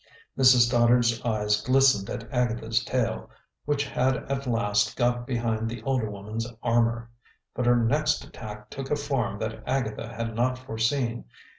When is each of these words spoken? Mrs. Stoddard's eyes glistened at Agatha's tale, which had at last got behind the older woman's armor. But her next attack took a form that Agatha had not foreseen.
Mrs. 0.35 0.61
Stoddard's 0.65 1.21
eyes 1.21 1.61
glistened 1.61 2.09
at 2.09 2.27
Agatha's 2.33 2.83
tale, 2.83 3.29
which 3.65 3.83
had 3.85 4.15
at 4.31 4.47
last 4.47 4.97
got 4.97 5.27
behind 5.27 5.69
the 5.69 5.83
older 5.83 6.09
woman's 6.09 6.47
armor. 6.63 7.11
But 7.53 7.67
her 7.67 7.75
next 7.75 8.23
attack 8.25 8.71
took 8.71 8.89
a 8.89 8.95
form 8.95 9.37
that 9.37 9.61
Agatha 9.67 10.11
had 10.11 10.35
not 10.35 10.57
foreseen. 10.57 11.25